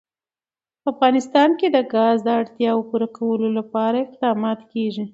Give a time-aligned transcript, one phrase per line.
[0.81, 5.05] په افغانستان کې د ګاز د اړتیاوو پوره کولو لپاره اقدامات کېږي.